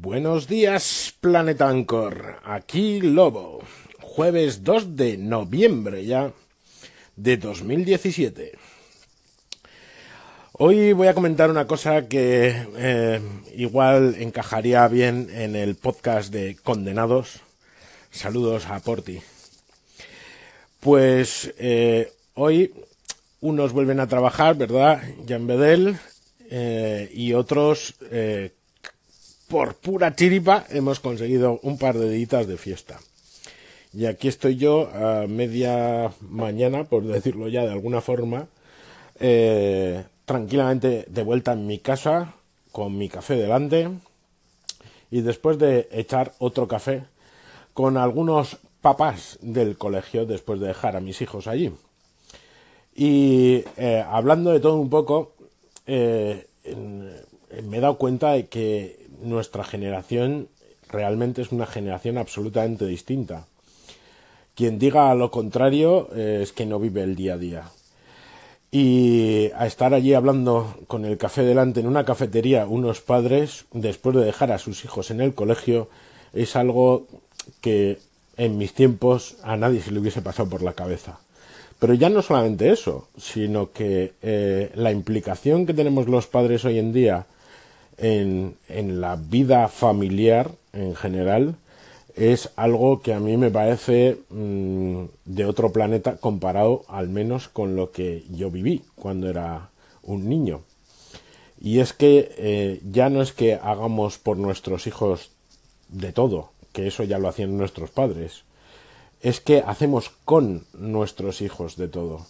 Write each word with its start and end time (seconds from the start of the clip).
Buenos 0.00 0.46
días, 0.46 1.12
Planeta 1.20 1.68
Anchor. 1.68 2.36
Aquí 2.44 3.00
Lobo. 3.00 3.64
Jueves 4.00 4.62
2 4.62 4.94
de 4.94 5.18
noviembre 5.18 6.04
ya 6.04 6.32
de 7.16 7.36
2017. 7.36 8.52
Hoy 10.52 10.92
voy 10.92 11.08
a 11.08 11.14
comentar 11.14 11.50
una 11.50 11.66
cosa 11.66 12.06
que 12.06 12.64
eh, 12.76 13.20
igual 13.56 14.14
encajaría 14.20 14.86
bien 14.86 15.30
en 15.32 15.56
el 15.56 15.74
podcast 15.74 16.32
de 16.32 16.56
Condenados. 16.62 17.40
Saludos 18.12 18.66
a 18.66 18.78
Porti. 18.78 19.20
Pues 20.78 21.52
eh, 21.58 22.12
hoy 22.34 22.72
unos 23.40 23.72
vuelven 23.72 23.98
a 23.98 24.06
trabajar, 24.06 24.54
¿verdad? 24.54 25.02
Jan 25.28 25.48
Bedel 25.48 25.98
eh, 26.50 27.10
y 27.12 27.32
otros 27.32 27.96
por 29.48 29.74
pura 29.74 30.14
chiripa 30.14 30.66
hemos 30.70 31.00
conseguido 31.00 31.58
un 31.62 31.78
par 31.78 31.98
de 31.98 32.08
deditas 32.08 32.46
de 32.46 32.58
fiesta. 32.58 33.00
Y 33.94 34.04
aquí 34.04 34.28
estoy 34.28 34.56
yo 34.56 34.88
a 34.88 35.26
media 35.26 36.12
mañana, 36.20 36.84
por 36.84 37.04
decirlo 37.04 37.48
ya 37.48 37.62
de 37.62 37.72
alguna 37.72 38.02
forma, 38.02 38.46
eh, 39.18 40.04
tranquilamente 40.26 41.06
de 41.08 41.22
vuelta 41.22 41.52
en 41.54 41.66
mi 41.66 41.78
casa, 41.78 42.34
con 42.70 42.98
mi 42.98 43.08
café 43.08 43.36
delante, 43.36 43.88
y 45.10 45.22
después 45.22 45.58
de 45.58 45.88
echar 45.90 46.34
otro 46.38 46.68
café 46.68 47.04
con 47.72 47.96
algunos 47.96 48.58
papás 48.82 49.38
del 49.40 49.78
colegio 49.78 50.26
después 50.26 50.60
de 50.60 50.68
dejar 50.68 50.94
a 50.96 51.00
mis 51.00 51.22
hijos 51.22 51.46
allí. 51.46 51.72
Y 52.94 53.64
eh, 53.78 54.04
hablando 54.06 54.52
de 54.52 54.60
todo 54.60 54.76
un 54.76 54.90
poco, 54.90 55.32
eh, 55.86 56.46
me 57.64 57.78
he 57.78 57.80
dado 57.80 57.96
cuenta 57.96 58.32
de 58.32 58.46
que 58.48 58.97
nuestra 59.22 59.64
generación 59.64 60.48
realmente 60.88 61.42
es 61.42 61.52
una 61.52 61.66
generación 61.66 62.18
absolutamente 62.18 62.86
distinta. 62.86 63.46
Quien 64.54 64.78
diga 64.78 65.14
lo 65.14 65.30
contrario 65.30 66.08
eh, 66.14 66.40
es 66.42 66.52
que 66.52 66.66
no 66.66 66.80
vive 66.80 67.02
el 67.02 67.14
día 67.14 67.34
a 67.34 67.38
día. 67.38 67.70
Y 68.70 69.50
a 69.56 69.66
estar 69.66 69.94
allí 69.94 70.12
hablando 70.12 70.76
con 70.88 71.04
el 71.04 71.16
café 71.16 71.42
delante 71.42 71.80
en 71.80 71.86
una 71.86 72.04
cafetería 72.04 72.66
unos 72.66 73.00
padres, 73.00 73.64
después 73.72 74.16
de 74.16 74.24
dejar 74.24 74.52
a 74.52 74.58
sus 74.58 74.84
hijos 74.84 75.10
en 75.10 75.20
el 75.20 75.34
colegio, 75.34 75.88
es 76.32 76.54
algo 76.56 77.06
que 77.60 77.98
en 78.36 78.58
mis 78.58 78.74
tiempos 78.74 79.36
a 79.42 79.56
nadie 79.56 79.80
se 79.80 79.90
le 79.90 80.00
hubiese 80.00 80.22
pasado 80.22 80.50
por 80.50 80.62
la 80.62 80.74
cabeza. 80.74 81.18
Pero 81.78 81.94
ya 81.94 82.10
no 82.10 82.22
solamente 82.22 82.70
eso, 82.70 83.08
sino 83.16 83.72
que 83.72 84.12
eh, 84.20 84.70
la 84.74 84.90
implicación 84.90 85.64
que 85.64 85.74
tenemos 85.74 86.08
los 86.08 86.26
padres 86.26 86.64
hoy 86.64 86.78
en 86.78 86.92
día 86.92 87.26
en, 87.98 88.56
en 88.68 89.00
la 89.00 89.16
vida 89.16 89.68
familiar 89.68 90.50
en 90.72 90.94
general 90.94 91.56
es 92.18 92.50
algo 92.56 93.00
que 93.00 93.14
a 93.14 93.20
mí 93.20 93.36
me 93.36 93.50
parece 93.50 94.18
mm, 94.30 95.04
de 95.24 95.44
otro 95.44 95.72
planeta 95.72 96.16
comparado 96.16 96.84
al 96.88 97.08
menos 97.08 97.48
con 97.48 97.76
lo 97.76 97.92
que 97.92 98.24
yo 98.30 98.50
viví 98.50 98.82
cuando 98.96 99.30
era 99.30 99.70
un 100.02 100.28
niño. 100.28 100.62
Y 101.60 101.80
es 101.80 101.92
que 101.92 102.34
eh, 102.36 102.80
ya 102.90 103.08
no 103.08 103.22
es 103.22 103.32
que 103.32 103.54
hagamos 103.54 104.18
por 104.18 104.36
nuestros 104.36 104.86
hijos 104.86 105.30
de 105.88 106.12
todo, 106.12 106.50
que 106.72 106.86
eso 106.86 107.04
ya 107.04 107.18
lo 107.18 107.28
hacían 107.28 107.56
nuestros 107.56 107.90
padres, 107.90 108.42
es 109.20 109.40
que 109.40 109.62
hacemos 109.66 110.10
con 110.24 110.64
nuestros 110.72 111.40
hijos 111.40 111.76
de 111.76 111.88
todo. 111.88 112.26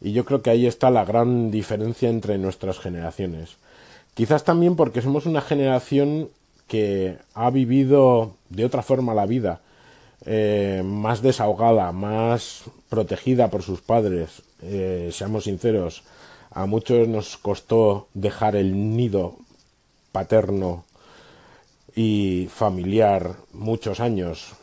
Y 0.00 0.12
yo 0.12 0.24
creo 0.24 0.42
que 0.42 0.50
ahí 0.50 0.66
está 0.66 0.90
la 0.90 1.04
gran 1.04 1.50
diferencia 1.50 2.08
entre 2.08 2.38
nuestras 2.38 2.78
generaciones. 2.78 3.56
Quizás 4.16 4.44
también 4.44 4.76
porque 4.76 5.02
somos 5.02 5.26
una 5.26 5.42
generación 5.42 6.30
que 6.68 7.18
ha 7.34 7.50
vivido 7.50 8.32
de 8.48 8.64
otra 8.64 8.80
forma 8.80 9.12
la 9.12 9.26
vida, 9.26 9.60
eh, 10.24 10.80
más 10.82 11.20
desahogada, 11.20 11.92
más 11.92 12.62
protegida 12.88 13.50
por 13.50 13.62
sus 13.62 13.82
padres. 13.82 14.42
Eh, 14.62 15.10
seamos 15.12 15.44
sinceros, 15.44 16.02
a 16.50 16.64
muchos 16.64 17.06
nos 17.06 17.36
costó 17.36 18.08
dejar 18.14 18.56
el 18.56 18.96
nido 18.96 19.36
paterno 20.12 20.86
y 21.94 22.48
familiar 22.50 23.36
muchos 23.52 24.00
años. 24.00 24.54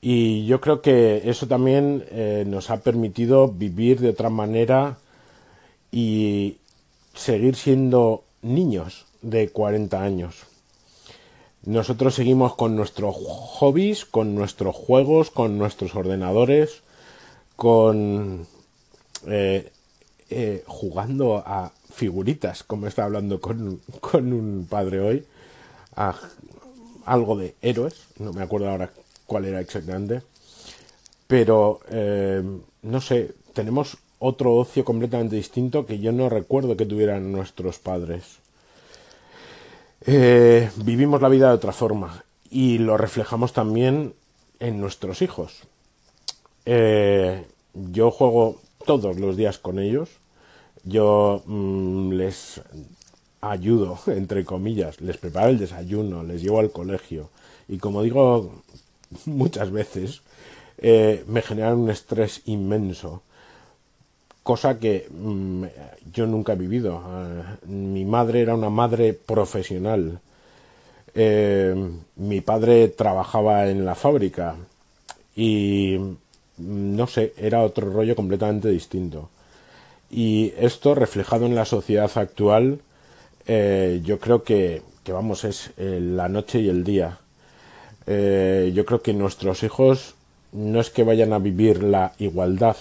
Y 0.00 0.46
yo 0.46 0.60
creo 0.60 0.82
que 0.82 1.30
eso 1.30 1.46
también 1.46 2.04
eh, 2.10 2.42
nos 2.44 2.70
ha 2.70 2.78
permitido 2.78 3.46
vivir 3.46 4.00
de 4.00 4.08
otra 4.08 4.30
manera 4.30 4.98
y, 5.92 6.56
seguir 7.16 7.56
siendo 7.56 8.22
niños 8.42 9.06
de 9.22 9.48
40 9.48 10.02
años. 10.02 10.44
Nosotros 11.64 12.14
seguimos 12.14 12.54
con 12.54 12.76
nuestros 12.76 13.16
hobbies, 13.16 14.04
con 14.04 14.34
nuestros 14.34 14.74
juegos, 14.76 15.30
con 15.30 15.58
nuestros 15.58 15.94
ordenadores, 15.96 16.82
con 17.56 18.46
eh, 19.26 19.72
eh, 20.30 20.62
jugando 20.66 21.38
a 21.38 21.72
figuritas, 21.92 22.62
como 22.62 22.86
está 22.86 23.04
hablando 23.04 23.40
con, 23.40 23.80
con 24.00 24.32
un 24.32 24.66
padre 24.68 25.00
hoy, 25.00 25.26
algo 27.04 27.36
de 27.36 27.54
héroes, 27.62 27.94
no 28.18 28.32
me 28.32 28.42
acuerdo 28.42 28.68
ahora 28.68 28.90
cuál 29.26 29.46
era 29.46 29.60
exactamente, 29.60 30.22
pero 31.26 31.80
eh, 31.88 32.42
no 32.82 33.00
sé, 33.00 33.34
tenemos 33.52 33.96
otro 34.18 34.54
ocio 34.54 34.84
completamente 34.84 35.36
distinto 35.36 35.86
que 35.86 35.98
yo 35.98 36.12
no 36.12 36.28
recuerdo 36.28 36.76
que 36.76 36.86
tuvieran 36.86 37.32
nuestros 37.32 37.78
padres. 37.78 38.38
Eh, 40.06 40.70
vivimos 40.76 41.20
la 41.20 41.28
vida 41.28 41.48
de 41.48 41.54
otra 41.54 41.72
forma 41.72 42.24
y 42.50 42.78
lo 42.78 42.96
reflejamos 42.96 43.52
también 43.52 44.14
en 44.60 44.80
nuestros 44.80 45.22
hijos. 45.22 45.62
Eh, 46.64 47.44
yo 47.74 48.10
juego 48.10 48.60
todos 48.84 49.18
los 49.18 49.36
días 49.36 49.58
con 49.58 49.78
ellos. 49.78 50.10
Yo 50.84 51.42
mm, 51.46 52.12
les 52.12 52.60
ayudo, 53.40 53.98
entre 54.06 54.44
comillas, 54.44 55.00
les 55.00 55.16
preparo 55.16 55.48
el 55.48 55.58
desayuno, 55.58 56.22
les 56.22 56.42
llevo 56.42 56.60
al 56.60 56.70
colegio. 56.70 57.30
Y 57.68 57.78
como 57.78 58.02
digo 58.02 58.62
muchas 59.26 59.70
veces, 59.70 60.22
eh, 60.78 61.24
me 61.26 61.42
generan 61.42 61.78
un 61.78 61.90
estrés 61.90 62.42
inmenso 62.46 63.22
cosa 64.46 64.78
que 64.78 65.08
mm, 65.10 65.64
yo 66.12 66.24
nunca 66.28 66.52
he 66.52 66.56
vivido. 66.56 67.02
Eh, 67.02 67.66
mi 67.66 68.04
madre 68.04 68.42
era 68.42 68.54
una 68.54 68.70
madre 68.70 69.12
profesional. 69.12 70.20
Eh, 71.14 71.74
mi 72.14 72.40
padre 72.42 72.88
trabajaba 72.88 73.68
en 73.68 73.84
la 73.84 73.96
fábrica 73.96 74.54
y 75.34 75.96
mm, 75.98 76.96
no 76.96 77.08
sé, 77.08 77.34
era 77.36 77.64
otro 77.64 77.90
rollo 77.90 78.14
completamente 78.14 78.68
distinto. 78.68 79.30
Y 80.10 80.52
esto 80.58 80.94
reflejado 80.94 81.46
en 81.46 81.56
la 81.56 81.64
sociedad 81.64 82.10
actual, 82.14 82.78
eh, 83.48 84.00
yo 84.04 84.20
creo 84.20 84.44
que, 84.44 84.82
que, 85.02 85.12
vamos, 85.12 85.42
es 85.42 85.72
la 85.76 86.28
noche 86.28 86.60
y 86.60 86.68
el 86.68 86.84
día. 86.84 87.18
yo 88.76 88.84
creo 88.86 89.02
que 89.02 89.12
nuestros 89.12 89.64
hijos 89.64 90.14
no 90.52 90.80
es 90.80 90.90
que 90.90 91.02
vayan 91.02 91.32
a 91.32 91.40
vivir 91.40 91.82
la 91.82 92.12
igualdad, 92.18 92.76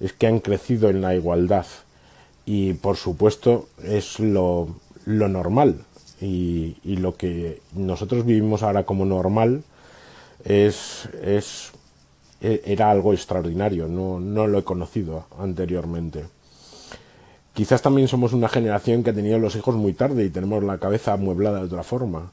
es 0.00 0.12
que 0.12 0.26
han 0.26 0.40
crecido 0.40 0.88
en 0.88 1.02
la 1.02 1.14
igualdad 1.14 1.66
y 2.46 2.72
por 2.74 2.96
supuesto 2.96 3.68
es 3.84 4.18
lo, 4.18 4.68
lo 5.04 5.28
normal 5.28 5.84
y, 6.20 6.76
y, 6.84 6.96
lo 6.96 7.16
que 7.16 7.60
nosotros 7.74 8.24
vivimos 8.24 8.62
ahora 8.62 8.84
como 8.84 9.04
normal 9.04 9.62
es, 10.44 11.08
es 11.22 11.72
e, 12.40 12.62
era 12.64 12.90
algo 12.90 13.12
extraordinario, 13.12 13.88
no, 13.88 14.20
no 14.20 14.46
lo 14.46 14.58
he 14.58 14.64
conocido 14.64 15.26
anteriormente. 15.38 16.24
Quizás 17.52 17.82
también 17.82 18.08
somos 18.08 18.32
una 18.32 18.48
generación 18.48 19.02
que 19.02 19.10
ha 19.10 19.14
tenido 19.14 19.38
los 19.38 19.56
hijos 19.56 19.74
muy 19.74 19.92
tarde 19.92 20.24
y 20.24 20.30
tenemos 20.30 20.62
la 20.64 20.78
cabeza 20.78 21.12
amueblada 21.12 21.58
de 21.58 21.66
otra 21.66 21.82
forma. 21.82 22.32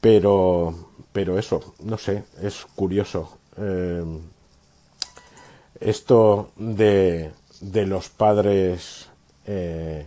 Pero, 0.00 0.74
pero 1.12 1.38
eso, 1.38 1.74
no 1.82 1.98
sé, 1.98 2.24
es 2.42 2.66
curioso. 2.74 3.38
Eh, 3.56 4.04
esto 5.84 6.50
de, 6.56 7.32
los 7.60 8.08
padres 8.08 9.08
eh, 9.46 10.06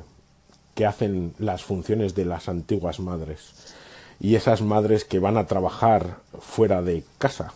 que 0.74 0.86
hacen 0.86 1.34
las 1.40 1.64
funciones 1.64 2.16
de 2.16 2.26
las 2.26 2.50
antiguas 2.50 3.00
madres 3.00 3.54
y 4.20 4.36
esas 4.36 4.62
madres 4.62 5.06
que 5.06 5.20
van 5.20 5.38
a 5.38 5.48
trabajar 5.48 6.20
fuera 6.40 6.82
de 6.82 7.04
casa. 7.18 7.54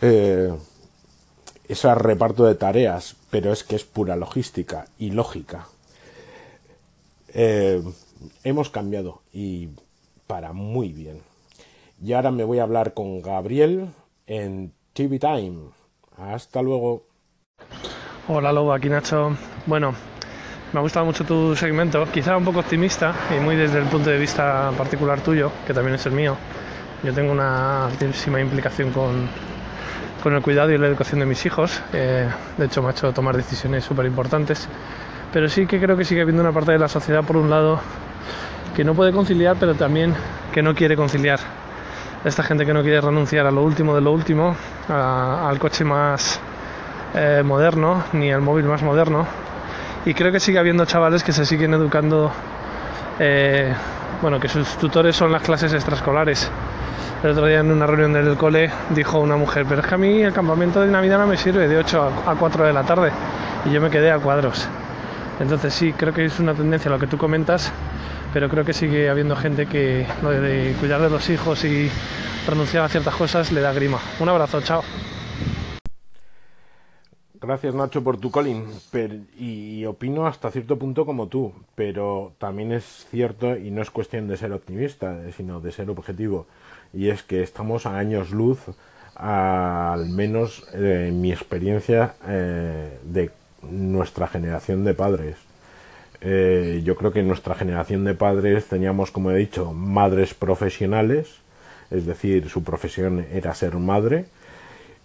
Eh, 0.00 0.52
ese 1.68 1.94
reparto 1.94 2.44
de 2.44 2.54
tareas, 2.54 3.16
pero 3.30 3.52
es 3.52 3.64
que 3.64 3.76
es 3.76 3.84
pura 3.84 4.16
logística 4.16 4.86
y 4.98 5.10
lógica. 5.10 5.68
Eh, 7.34 7.82
hemos 8.44 8.70
cambiado 8.70 9.22
y 9.32 9.68
para 10.26 10.52
muy 10.52 10.92
bien. 10.92 11.20
Y 12.02 12.12
ahora 12.14 12.30
me 12.30 12.44
voy 12.44 12.58
a 12.58 12.64
hablar 12.64 12.94
con 12.94 13.22
Gabriel 13.22 13.90
en 14.26 14.72
TV 14.92 15.18
Time. 15.18 15.81
Hasta 16.18 16.62
luego. 16.62 17.02
Hola 18.28 18.52
Lobo, 18.52 18.72
aquí 18.72 18.88
Nacho. 18.88 19.36
Bueno, 19.66 19.94
Me 20.72 20.78
ha 20.78 20.82
gustado 20.82 21.04
mucho 21.04 21.24
tu 21.24 21.54
segmento, 21.54 22.06
quizá 22.10 22.34
un 22.34 22.46
poco 22.46 22.60
optimista 22.60 23.14
y 23.36 23.40
muy 23.40 23.56
desde 23.56 23.78
el 23.78 23.84
punto 23.84 24.08
de 24.08 24.16
vista 24.16 24.72
particular 24.78 25.20
tuyo, 25.20 25.52
que 25.66 25.74
también 25.74 25.96
es 25.96 26.06
el 26.06 26.12
mío. 26.12 26.34
Yo 27.02 27.12
tengo 27.12 27.30
una 27.30 27.86
altísima 27.88 28.40
implicación 28.40 28.90
con, 28.90 29.28
con 30.22 30.32
el 30.34 30.40
cuidado 30.40 30.70
y 30.72 30.78
la 30.78 30.86
educación 30.86 31.20
de 31.20 31.26
mis 31.26 31.44
hijos. 31.44 31.82
Eh, 31.92 32.26
de 32.56 32.64
hecho, 32.64 32.80
me 32.80 32.88
ha 32.88 32.92
hecho 32.92 33.12
tomar 33.12 33.36
decisiones 33.36 33.84
súper 33.84 34.06
importantes. 34.06 34.66
Pero 35.30 35.46
sí 35.50 35.66
que 35.66 35.78
creo 35.78 35.94
que 35.94 36.06
sigue 36.06 36.22
habiendo 36.22 36.42
una 36.42 36.52
parte 36.52 36.72
de 36.72 36.78
la 36.78 36.88
sociedad, 36.88 37.22
por 37.22 37.36
un 37.36 37.50
lado, 37.50 37.78
que 38.74 38.82
no 38.82 38.94
puede 38.94 39.12
conciliar, 39.12 39.56
pero 39.60 39.74
también 39.74 40.14
que 40.54 40.62
no 40.62 40.74
quiere 40.74 40.96
conciliar. 40.96 41.40
Esta 42.24 42.44
gente 42.44 42.64
que 42.64 42.72
no 42.72 42.82
quiere 42.82 43.00
renunciar 43.00 43.46
a 43.46 43.50
lo 43.50 43.64
último 43.64 43.96
de 43.96 44.00
lo 44.00 44.12
último, 44.12 44.54
al 44.88 45.58
coche 45.58 45.84
más 45.84 46.38
eh, 47.14 47.42
moderno, 47.44 48.04
ni 48.12 48.30
al 48.30 48.40
móvil 48.40 48.66
más 48.66 48.80
moderno. 48.82 49.26
Y 50.04 50.14
creo 50.14 50.30
que 50.30 50.38
sigue 50.38 50.60
habiendo 50.60 50.84
chavales 50.84 51.24
que 51.24 51.32
se 51.32 51.44
siguen 51.44 51.74
educando, 51.74 52.30
eh, 53.18 53.74
bueno, 54.20 54.38
que 54.38 54.48
sus 54.48 54.68
tutores 54.76 55.16
son 55.16 55.32
las 55.32 55.42
clases 55.42 55.72
extraescolares. 55.72 56.48
El 57.24 57.30
otro 57.30 57.46
día 57.46 57.58
en 57.58 57.72
una 57.72 57.86
reunión 57.86 58.12
del 58.12 58.36
cole 58.36 58.70
dijo 58.90 59.18
una 59.18 59.36
mujer, 59.36 59.66
pero 59.68 59.80
es 59.80 59.86
que 59.88 59.94
a 59.96 59.98
mí 59.98 60.22
el 60.22 60.32
campamento 60.32 60.80
de 60.80 60.92
Navidad 60.92 61.18
no 61.18 61.26
me 61.26 61.36
sirve 61.36 61.66
de 61.66 61.76
8 61.76 62.22
a 62.24 62.36
4 62.36 62.66
de 62.66 62.72
la 62.72 62.84
tarde. 62.84 63.10
Y 63.64 63.70
yo 63.70 63.80
me 63.80 63.90
quedé 63.90 64.12
a 64.12 64.18
cuadros. 64.20 64.68
Entonces 65.40 65.74
sí, 65.74 65.92
creo 65.92 66.14
que 66.14 66.24
es 66.24 66.38
una 66.38 66.54
tendencia 66.54 66.88
lo 66.88 67.00
que 67.00 67.08
tú 67.08 67.18
comentas, 67.18 67.72
pero 68.32 68.48
creo 68.48 68.64
que 68.64 68.72
sigue 68.72 69.08
habiendo 69.08 69.36
gente 69.36 69.66
que 69.66 70.06
lo 70.22 70.30
de 70.30 70.74
cuidar 70.80 71.00
de 71.00 71.10
los 71.10 71.28
hijos 71.30 71.64
y 71.64 71.90
renunciar 72.46 72.84
a 72.84 72.88
ciertas 72.88 73.14
cosas 73.14 73.52
le 73.52 73.60
da 73.60 73.72
grima. 73.72 73.98
Un 74.20 74.28
abrazo, 74.28 74.60
chao. 74.62 74.82
Gracias 77.40 77.74
Nacho 77.74 78.04
por 78.04 78.18
tu 78.18 78.30
Colin 78.30 78.66
y 79.36 79.84
opino 79.84 80.28
hasta 80.28 80.52
cierto 80.52 80.78
punto 80.78 81.04
como 81.04 81.26
tú, 81.26 81.52
pero 81.74 82.34
también 82.38 82.70
es 82.70 83.06
cierto 83.10 83.56
y 83.56 83.72
no 83.72 83.82
es 83.82 83.90
cuestión 83.90 84.28
de 84.28 84.36
ser 84.36 84.52
optimista, 84.52 85.18
sino 85.36 85.60
de 85.60 85.72
ser 85.72 85.90
objetivo, 85.90 86.46
y 86.92 87.08
es 87.08 87.24
que 87.24 87.42
estamos 87.42 87.84
a 87.84 87.98
años 87.98 88.30
luz, 88.30 88.60
al 89.16 90.08
menos 90.10 90.62
en 90.72 91.20
mi 91.20 91.32
experiencia, 91.32 92.14
eh, 92.28 92.96
de 93.02 93.32
nuestra 93.62 94.28
generación 94.28 94.84
de 94.84 94.94
padres. 94.94 95.51
Eh, 96.24 96.82
yo 96.84 96.96
creo 96.96 97.12
que 97.12 97.20
en 97.20 97.28
nuestra 97.28 97.54
generación 97.54 98.04
de 98.04 98.14
padres 98.14 98.66
teníamos, 98.66 99.10
como 99.10 99.32
he 99.32 99.36
dicho, 99.36 99.72
madres 99.72 100.34
profesionales, 100.34 101.28
es 101.90 102.06
decir, 102.06 102.48
su 102.48 102.62
profesión 102.62 103.26
era 103.32 103.54
ser 103.54 103.76
madre 103.76 104.26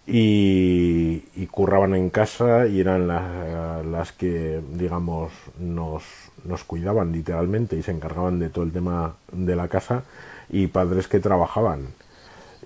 y, 0.06 1.46
curraban 1.50 1.94
en 1.94 2.08
casa 2.10 2.66
y 2.66 2.80
eran 2.80 3.08
las 3.08 4.12
que, 4.12 4.60
digamos, 4.74 5.32
nos, 5.58 6.04
nos 6.44 6.62
cuidaban 6.64 7.10
literalmente 7.12 7.76
y 7.76 7.82
se 7.82 7.90
encargaban 7.90 8.38
de 8.38 8.48
todo 8.48 8.64
el 8.64 8.72
tema 8.72 9.16
de 9.32 9.56
la 9.56 9.68
casa 9.68 10.04
y 10.48 10.68
padres 10.68 11.08
que 11.08 11.18
trabajaban 11.18 11.88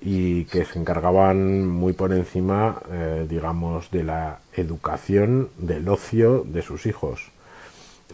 y 0.00 0.44
que 0.46 0.64
se 0.64 0.78
encargaban 0.78 1.66
muy 1.66 1.94
por 1.94 2.12
encima, 2.12 2.82
eh, 2.90 3.26
digamos, 3.28 3.90
de 3.90 4.04
la 4.04 4.40
educación, 4.54 5.48
del 5.58 5.88
ocio 5.88 6.44
de 6.46 6.62
sus 6.62 6.86
hijos. 6.86 7.30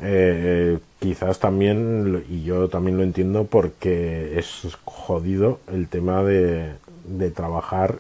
Eh, 0.03 0.79
quizás 0.99 1.39
también, 1.39 2.25
y 2.29 2.43
yo 2.45 2.69
también 2.69 2.97
lo 2.97 3.03
entiendo, 3.03 3.45
porque 3.45 4.39
es 4.39 4.77
jodido 4.85 5.61
el 5.73 5.89
tema 5.89 6.23
de, 6.23 6.73
de 7.05 7.31
trabajar. 7.31 7.99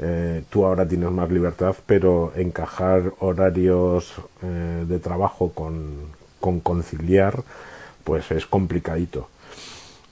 Eh, 0.00 0.42
tú 0.50 0.66
ahora 0.66 0.88
tienes 0.88 1.10
más 1.10 1.30
libertad, 1.30 1.74
pero 1.86 2.32
encajar 2.36 3.12
horarios 3.20 4.12
de 4.42 4.98
trabajo 4.98 5.52
con, 5.52 6.10
con 6.40 6.60
conciliar, 6.60 7.42
pues 8.04 8.30
es 8.30 8.46
complicadito. 8.46 9.28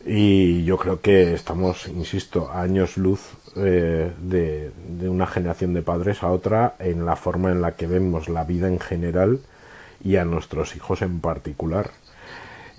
Y 0.05 0.65
yo 0.65 0.79
creo 0.79 1.01
que 1.01 1.35
estamos, 1.35 1.87
insisto, 1.87 2.51
años 2.51 2.97
luz 2.97 3.21
eh, 3.57 4.11
de, 4.21 4.73
una 5.09 5.27
generación 5.27 5.75
de 5.75 5.83
padres 5.83 6.23
a 6.23 6.31
otra 6.31 6.75
en 6.81 7.07
la 7.07 7.17
forma 7.17 7.53
en 7.53 7.61
la 7.61 7.77
que 7.77 7.87
vemos 7.87 8.29
la 8.29 8.45
vida 8.45 8.67
en 8.67 8.81
general 8.81 9.41
y 10.05 10.17
a 10.17 10.25
nuestros 10.25 10.77
hijos 10.77 11.03
en 11.03 11.21
particular. 11.21 11.91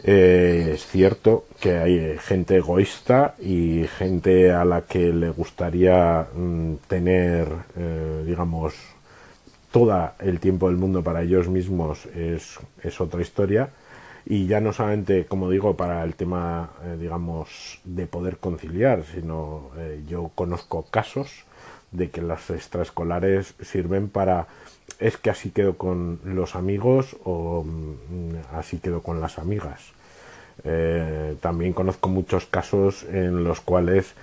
Eh, 0.03 0.71
es 0.73 0.85
cierto 0.85 1.45
que 1.59 1.77
hay 1.77 2.17
gente 2.19 2.57
egoísta 2.57 3.35
y 3.39 3.85
gente 3.97 4.51
a 4.51 4.65
la 4.65 4.81
que 4.81 5.13
le 5.13 5.29
gustaría 5.29 6.27
mm, 6.33 6.75
tener, 6.87 7.47
eh, 7.77 8.23
digamos, 8.25 8.73
todo 9.71 10.11
el 10.19 10.39
tiempo 10.39 10.67
del 10.67 10.77
mundo 10.77 11.03
para 11.03 11.21
ellos 11.21 11.47
mismos 11.47 12.05
es, 12.07 12.59
es 12.83 12.99
otra 12.99 13.21
historia 13.21 13.69
y 14.25 14.45
ya 14.45 14.59
no 14.59 14.73
solamente, 14.73 15.25
como 15.25 15.49
digo, 15.49 15.75
para 15.75 16.03
el 16.03 16.15
tema, 16.15 16.71
eh, 16.83 16.97
digamos, 16.99 17.79
de 17.83 18.05
poder 18.05 18.37
conciliar, 18.37 19.03
sino 19.05 19.71
yo 20.07 20.31
conozco 20.35 20.85
casos 20.89 21.45
de 21.91 22.09
que 22.09 22.21
las 22.21 22.49
extraescolares 22.49 23.55
sirven 23.61 24.09
para 24.09 24.47
es 25.03 25.17
que 25.17 25.29
así 25.29 25.51
quedo 25.51 25.77
con 25.77 26.19
los 26.23 26.55
amigos 26.55 27.15
o 27.23 27.63
mm, 27.63 28.55
así 28.55 28.79
quedo 28.79 29.01
con 29.01 29.21
las 29.21 29.37
amigas. 29.37 29.81
Eh, 30.63 31.35
también 31.41 31.73
conozco 31.73 32.09
muchos 32.09 32.45
casos 32.45 33.03
en 33.03 33.43
los 33.43 33.59
cuales, 33.61 34.13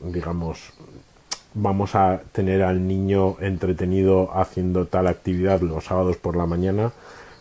digamos, 0.00 0.72
vamos 1.54 1.94
a 1.94 2.20
tener 2.32 2.62
al 2.62 2.86
niño 2.86 3.36
entretenido 3.40 4.30
haciendo 4.36 4.86
tal 4.86 5.06
actividad 5.06 5.60
los 5.60 5.84
sábados 5.84 6.16
por 6.16 6.36
la 6.36 6.44
mañana 6.44 6.92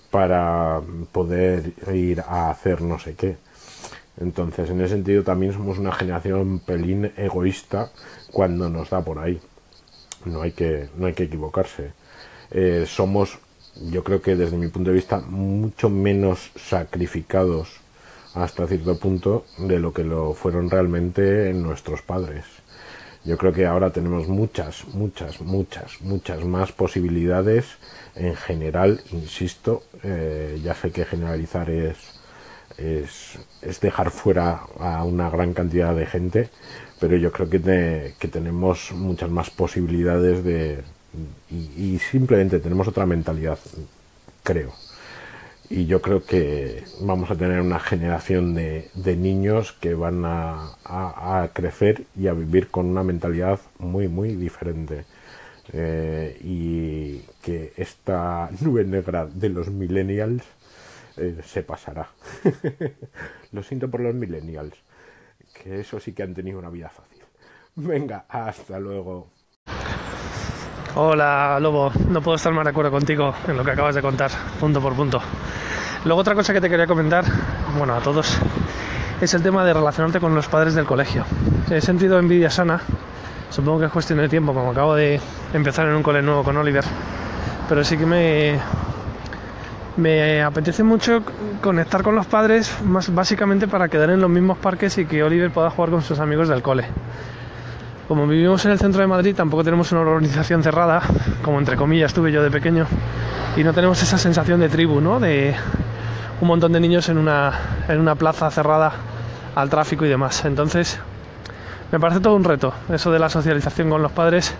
para 0.09 0.81
poder 1.11 1.73
ir 1.93 2.21
a 2.21 2.49
hacer 2.49 2.81
no 2.81 2.97
sé 2.97 3.15
qué. 3.15 3.35
Entonces, 4.17 4.69
en 4.69 4.79
ese 4.79 4.95
sentido 4.95 5.23
también 5.23 5.51
somos 5.51 5.77
una 5.77 5.91
generación 5.91 6.59
pelín 6.59 7.11
egoísta 7.17 7.91
cuando 8.31 8.69
nos 8.69 8.89
da 8.89 9.01
por 9.01 9.19
ahí. 9.19 9.41
No 10.25 10.41
hay 10.41 10.51
que, 10.51 10.89
no 10.97 11.07
hay 11.07 11.13
que 11.13 11.23
equivocarse. 11.23 11.93
Eh, 12.51 12.85
somos, 12.87 13.39
yo 13.91 14.03
creo 14.03 14.21
que 14.21 14.35
desde 14.35 14.57
mi 14.57 14.67
punto 14.67 14.89
de 14.89 14.95
vista, 14.95 15.19
mucho 15.19 15.89
menos 15.89 16.51
sacrificados 16.55 17.81
hasta 18.33 18.67
cierto 18.67 18.97
punto 18.99 19.45
de 19.57 19.79
lo 19.79 19.93
que 19.93 20.03
lo 20.03 20.33
fueron 20.33 20.69
realmente 20.69 21.53
nuestros 21.53 22.01
padres. 22.01 22.45
Yo 23.23 23.37
creo 23.37 23.53
que 23.53 23.65
ahora 23.65 23.89
tenemos 23.89 24.27
muchas, 24.27 24.85
muchas, 24.93 25.41
muchas, 25.41 26.01
muchas 26.01 26.45
más 26.45 26.71
posibilidades 26.71 27.65
en 28.13 28.35
general, 28.35 29.01
insisto, 29.11 29.83
eh, 30.03 30.59
ya 30.63 30.75
sé 30.75 30.91
que 30.91 31.05
generalizar 31.05 31.69
es, 31.69 31.97
es, 32.77 33.79
dejar 33.81 34.11
fuera 34.11 34.61
a 34.79 35.03
una 35.03 35.29
gran 35.29 35.53
cantidad 35.53 35.95
de 35.95 36.05
gente, 36.05 36.49
pero 36.99 37.17
yo 37.17 37.31
creo 37.31 37.49
que, 37.49 38.13
que 38.19 38.27
tenemos 38.27 38.91
muchas 38.91 39.29
más 39.29 39.49
posibilidades 39.49 40.43
de, 40.43 40.83
y, 41.51 41.99
simplemente 41.99 42.59
tenemos 42.59 42.87
otra 42.87 43.05
mentalidad, 43.05 43.59
creo 44.43 44.73
y 45.69 45.87
yo 45.87 46.01
creo 46.01 46.23
que 46.23 46.83
vamos 47.01 47.31
a 47.31 47.35
tener 47.35 47.59
una 47.61 47.79
generación 47.79 48.53
de, 48.53 48.89
de 48.93 49.15
niños 49.15 49.71
que 49.73 49.95
van 49.95 50.23
a, 50.25 50.75
a, 50.85 51.49
crecer 51.53 52.05
y 52.15 52.27
a 52.27 52.33
vivir 52.33 52.67
con 52.69 52.85
una 52.85 53.03
mentalidad 53.03 53.59
muy, 53.79 54.07
muy 54.07 54.35
diferente. 54.35 55.05
Eh, 55.73 56.37
y 56.43 57.21
que 57.41 57.73
esta 57.77 58.49
nube 58.61 58.83
negra 58.83 59.25
de 59.25 59.49
los 59.49 59.69
millennials 59.69 60.43
eh, 61.17 61.37
se 61.43 61.63
pasará. 61.63 62.09
Lo 63.51 63.63
siento 63.63 63.89
por 63.89 64.01
los 64.01 64.13
millennials, 64.13 64.75
que 65.63 65.79
eso 65.79 65.99
sí 65.99 66.13
que 66.13 66.23
han 66.23 66.33
tenido 66.33 66.59
una 66.59 66.69
vida 66.69 66.89
fácil. 66.89 67.23
Venga, 67.75 68.25
hasta 68.29 68.79
luego. 68.79 69.29
Hola 70.95 71.57
Lobo, 71.59 71.91
no 72.09 72.21
puedo 72.21 72.37
estar 72.37 72.53
más 72.53 72.63
de 72.63 72.69
acuerdo 72.69 72.89
contigo 72.91 73.33
en 73.47 73.57
lo 73.57 73.65
que 73.65 73.71
acabas 73.71 73.95
de 73.95 74.01
contar, 74.01 74.31
punto 74.59 74.79
por 74.79 74.93
punto. 74.93 75.21
Luego 76.05 76.21
otra 76.21 76.35
cosa 76.35 76.53
que 76.53 76.61
te 76.61 76.69
quería 76.69 76.87
comentar, 76.87 77.25
bueno, 77.77 77.95
a 77.95 77.99
todos, 77.99 78.37
es 79.19 79.33
el 79.33 79.43
tema 79.43 79.65
de 79.65 79.73
relacionarte 79.73 80.21
con 80.21 80.33
los 80.33 80.47
padres 80.47 80.73
del 80.73 80.85
colegio. 80.85 81.25
He 81.69 81.81
sentido 81.81 82.17
envidia 82.17 82.49
sana, 82.49 82.79
supongo 83.49 83.79
que 83.79 83.85
es 83.87 83.91
cuestión 83.91 84.19
de 84.19 84.29
tiempo, 84.29 84.53
como 84.53 84.71
acabo 84.71 84.95
de 84.95 85.19
empezar 85.53 85.87
en 85.87 85.95
un 85.95 86.03
cole 86.03 86.21
nuevo 86.21 86.43
con 86.43 86.55
Oliver, 86.55 86.85
pero 87.67 87.83
sí 87.83 87.97
que 87.97 88.05
me, 88.05 88.59
me 89.97 90.41
apetece 90.41 90.83
mucho 90.83 91.23
conectar 91.61 92.03
con 92.03 92.15
los 92.15 92.25
padres, 92.25 92.75
más 92.83 93.13
básicamente 93.13 93.67
para 93.67 93.87
quedar 93.87 94.09
en 94.09 94.21
los 94.21 94.29
mismos 94.29 94.57
parques 94.57 94.97
y 94.97 95.05
que 95.05 95.23
Oliver 95.23 95.51
pueda 95.51 95.69
jugar 95.69 95.91
con 95.91 96.01
sus 96.01 96.19
amigos 96.19 96.49
del 96.49 96.61
cole 96.61 96.85
como 98.07 98.27
vivimos 98.27 98.63
en 98.65 98.71
el 98.71 98.79
centro 98.79 99.01
de 99.01 99.07
Madrid, 99.07 99.35
tampoco 99.35 99.63
tenemos 99.63 99.91
una 99.91 100.01
organización 100.01 100.61
cerrada, 100.61 101.01
como 101.41 101.59
entre 101.59 101.75
comillas 101.75 102.13
tuve 102.13 102.31
yo 102.31 102.43
de 102.43 102.51
pequeño, 102.51 102.85
y 103.57 103.63
no 103.63 103.73
tenemos 103.73 104.01
esa 104.03 104.17
sensación 104.17 104.59
de 104.59 104.69
tribu, 104.69 105.01
¿no? 105.01 105.19
De 105.19 105.55
un 106.39 106.47
montón 106.47 106.71
de 106.71 106.79
niños 106.79 107.09
en 107.09 107.17
una, 107.17 107.53
plaza 108.17 108.51
cerrada 108.51 108.91
al 109.55 109.69
tráfico 109.69 110.05
y 110.05 110.09
demás. 110.09 110.45
Entonces, 110.45 110.99
me 111.91 111.99
parece 111.99 112.19
todo 112.19 112.35
un 112.35 112.43
reto, 112.43 112.73
eso 112.93 113.11
de 113.11 113.19
la 113.19 113.29
socialización 113.29 113.89
con 113.89 114.01
los 114.01 114.11
padres, 114.11 114.53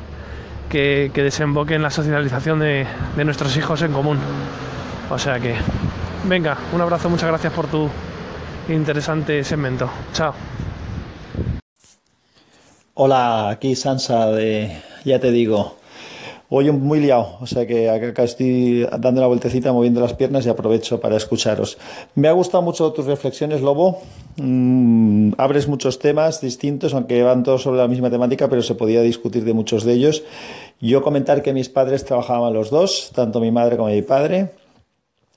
que, 0.69 1.11
desemboque 1.13 1.75
en 1.75 1.83
la 1.83 1.91
socialización 1.91 2.59
de 2.59 2.87
nuestros 3.23 3.55
hijos 3.57 3.81
en 3.83 3.93
común. 3.93 4.17
O 5.09 5.19
sea 5.19 5.39
que, 5.39 5.55
venga, 6.25 6.57
un 6.73 6.81
abrazo, 6.81 7.09
muchas 7.09 7.27
gracias 7.27 7.53
por 7.53 7.67
tu 7.67 7.89
interesante 8.69 9.43
segmento. 9.43 9.89
Chao. 10.13 10.33
Hola, 12.95 13.49
aquí 13.49 13.75
Sansa 13.75 14.27
de, 14.27 14.81
ya 15.03 15.19
te 15.19 15.31
digo, 15.31 15.75
Hoy 16.47 16.71
muy 16.71 16.99
liado, 16.99 17.37
o 17.41 17.47
sea 17.47 17.65
que 17.65 17.89
acá 17.89 18.23
estoy 18.23 18.87
dando 18.99 19.19
la 19.19 19.25
vueltecita, 19.25 19.73
moviendo 19.73 19.99
las 19.99 20.13
piernas 20.13 20.45
y 20.45 20.49
aprovecho 20.49 20.99
para 20.99 21.17
escucharos. 21.17 21.79
Me 22.13 22.27
ha 22.27 22.33
gustado 22.33 22.61
mucho 22.61 22.93
tus 22.93 23.07
reflexiones, 23.07 23.61
Lobo. 23.61 23.97
Mm, 24.37 25.31
abres 25.39 25.67
muchos 25.67 25.97
temas 25.97 26.41
distintos, 26.41 26.93
aunque 26.93 27.23
van 27.23 27.41
todos 27.41 27.63
sobre 27.63 27.79
la 27.79 27.87
misma 27.87 28.11
temática, 28.11 28.47
pero 28.47 28.61
se 28.61 28.75
podía 28.75 29.01
discutir 29.01 29.43
de 29.43 29.55
muchos 29.55 29.85
de 29.85 29.93
ellos. 29.93 30.23
Yo 30.79 31.01
comentar 31.01 31.41
que 31.41 31.51
mis 31.51 31.67
padres 31.67 32.05
trabajaban 32.05 32.53
los 32.53 32.69
dos, 32.69 33.11
tanto 33.15 33.39
mi 33.39 33.49
madre 33.49 33.75
como 33.75 33.89
mi 33.89 34.03
padre, 34.03 34.51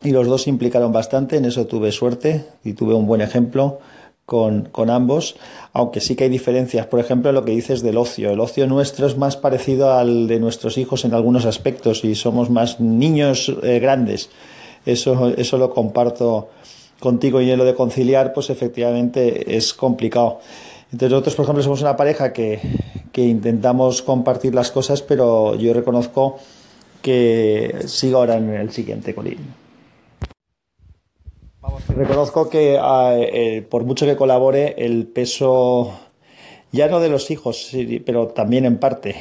y 0.03 0.11
los 0.11 0.27
dos 0.27 0.43
se 0.43 0.51
implicaron 0.51 0.93
bastante, 0.93 1.37
en 1.37 1.45
eso 1.45 1.67
tuve 1.67 1.93
suerte 1.93 2.45
y 2.65 2.75
tuve 2.75 2.95
un 2.95 3.07
buen 3.07 3.21
ejemplo 3.21 3.81
con, 4.27 4.69
con, 4.71 4.91
ambos, 4.91 5.37
aunque 5.73 6.01
sí 6.01 6.15
que 6.15 6.25
hay 6.25 6.31
diferencias. 6.31 6.87
Por 6.87 7.01
ejemplo, 7.01 7.33
lo 7.33 7.45
que 7.45 7.53
dices 7.53 7.83
del 7.83 7.97
ocio. 7.97 8.31
El 8.31 8.41
ocio 8.41 8.67
nuestro 8.67 9.07
es 9.07 9.17
más 9.17 9.37
parecido 9.37 9.95
al 9.95 10.29
de 10.29 10.39
nuestros 10.39 10.77
hijos 10.77 11.05
en 11.05 11.15
algunos 11.15 11.47
aspectos 11.47 12.05
y 12.05 12.15
somos 12.15 12.51
más 12.51 12.79
niños 12.79 13.53
eh, 13.63 13.79
grandes. 13.81 14.29
Eso, 14.85 15.29
eso 15.31 15.59
lo 15.59 15.71
comparto 15.71 16.51
contigo 17.01 17.41
y 17.41 17.51
en 17.51 17.59
lo 17.59 17.65
de 17.65 17.75
conciliar, 17.75 18.33
pues 18.33 18.51
efectivamente 18.51 19.57
es 19.57 19.73
complicado. 19.73 20.41
Entonces 20.93 21.11
nosotros, 21.11 21.35
por 21.35 21.45
ejemplo, 21.45 21.63
somos 21.63 21.81
una 21.81 21.97
pareja 21.97 22.33
que, 22.33 22.61
que 23.13 23.25
intentamos 23.25 24.03
compartir 24.03 24.55
las 24.55 24.71
cosas, 24.71 25.03
pero 25.03 25.55
yo 25.55 25.73
reconozco 25.73 26.37
que 27.03 27.75
sigo 27.87 28.19
ahora 28.19 28.37
en 28.37 28.51
el 28.51 28.71
siguiente 28.73 29.15
colín. 29.15 29.68
Reconozco 31.89 32.49
que 32.49 32.79
ah, 32.81 33.15
eh, 33.17 33.63
por 33.69 33.85
mucho 33.85 34.07
que 34.07 34.17
colabore, 34.17 34.75
el 34.79 35.07
peso 35.07 35.93
ya 36.73 36.89
no 36.89 37.01
de 37.01 37.09
los 37.09 37.31
hijos, 37.31 37.71
pero 38.05 38.29
también 38.29 38.65
en 38.65 38.79
parte. 38.79 39.17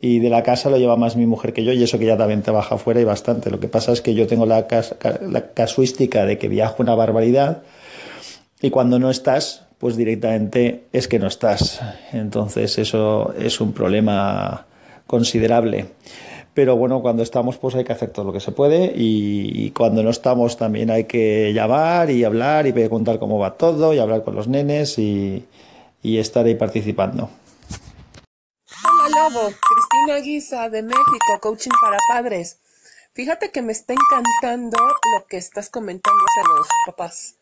Y 0.00 0.20
de 0.20 0.30
la 0.30 0.42
casa 0.42 0.70
lo 0.70 0.78
lleva 0.78 0.96
más 0.96 1.16
mi 1.16 1.26
mujer 1.26 1.52
que 1.52 1.64
yo, 1.64 1.72
y 1.72 1.82
eso 1.82 1.98
que 1.98 2.06
ya 2.06 2.16
también 2.16 2.42
trabaja 2.42 2.78
fuera 2.78 3.00
y 3.00 3.04
bastante. 3.04 3.50
Lo 3.50 3.60
que 3.60 3.68
pasa 3.68 3.92
es 3.92 4.00
que 4.00 4.14
yo 4.14 4.26
tengo 4.26 4.46
la, 4.46 4.66
la 5.22 5.52
casuística 5.52 6.24
de 6.24 6.38
que 6.38 6.48
viajo 6.48 6.82
una 6.82 6.94
barbaridad 6.94 7.62
y 8.60 8.70
cuando 8.70 8.98
no 8.98 9.10
estás, 9.10 9.66
pues 9.78 9.96
directamente 9.96 10.84
es 10.92 11.06
que 11.06 11.18
no 11.18 11.28
estás. 11.28 11.80
Entonces 12.12 12.78
eso 12.78 13.32
es 13.38 13.60
un 13.60 13.72
problema 13.72 14.66
considerable 15.06 15.86
pero 16.58 16.76
bueno, 16.76 17.02
cuando 17.02 17.22
estamos 17.22 17.56
pues 17.56 17.76
hay 17.76 17.84
que 17.84 17.92
hacer 17.92 18.10
todo 18.10 18.24
lo 18.24 18.32
que 18.32 18.40
se 18.40 18.50
puede 18.50 18.92
y, 18.92 19.70
cuando 19.70 20.02
no 20.02 20.10
estamos 20.10 20.56
también 20.56 20.90
hay 20.90 21.04
que 21.04 21.52
llamar 21.52 22.10
y 22.10 22.24
hablar 22.24 22.66
y 22.66 22.88
contar 22.88 23.20
cómo 23.20 23.38
va 23.38 23.56
todo 23.56 23.94
y 23.94 24.00
hablar 24.00 24.24
con 24.24 24.34
los 24.34 24.48
nenes 24.48 24.98
y, 24.98 25.46
estar 26.02 26.44
ahí 26.44 26.56
participando. 26.56 27.30
Hola 28.66 29.08
Lobo, 29.08 29.52
Cristina 29.52 30.18
Guisa 30.18 30.68
de 30.68 30.82
México, 30.82 31.38
coaching 31.40 31.70
para 31.80 31.96
padres. 32.08 32.58
Fíjate 33.12 33.52
que 33.52 33.62
me 33.62 33.70
está 33.70 33.92
encantando 33.92 34.78
lo 34.80 35.26
que 35.28 35.36
estás 35.36 35.70
comentando 35.70 36.24
a 36.40 36.56
los 36.56 36.66
papás. 36.86 37.36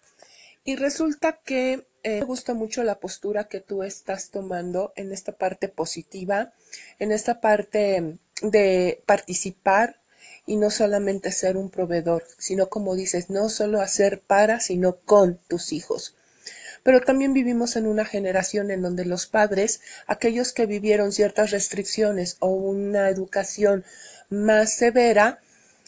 Y 0.62 0.76
resulta 0.76 1.38
que 1.42 1.86
eh, 2.02 2.20
me 2.20 2.26
gusta 2.26 2.52
mucho 2.52 2.82
la 2.82 3.00
postura 3.00 3.48
que 3.48 3.60
tú 3.60 3.82
estás 3.82 4.30
tomando 4.30 4.92
en 4.94 5.10
esta 5.10 5.32
parte 5.32 5.68
positiva, 5.68 6.52
en 6.98 7.12
esta 7.12 7.40
parte 7.40 8.18
de 8.42 9.02
participar 9.06 10.00
y 10.46 10.56
no 10.56 10.70
solamente 10.70 11.32
ser 11.32 11.56
un 11.56 11.70
proveedor, 11.70 12.24
sino 12.38 12.68
como 12.68 12.94
dices, 12.94 13.30
no 13.30 13.48
solo 13.48 13.80
hacer 13.80 14.20
para, 14.20 14.60
sino 14.60 14.96
con 14.96 15.38
tus 15.48 15.72
hijos. 15.72 16.14
Pero 16.82 17.00
también 17.00 17.32
vivimos 17.32 17.74
en 17.74 17.86
una 17.86 18.04
generación 18.04 18.70
en 18.70 18.80
donde 18.80 19.04
los 19.04 19.26
padres, 19.26 19.80
aquellos 20.06 20.52
que 20.52 20.66
vivieron 20.66 21.10
ciertas 21.10 21.50
restricciones 21.50 22.36
o 22.38 22.48
una 22.50 23.08
educación 23.08 23.84
más 24.30 24.74
severa, 24.74 25.40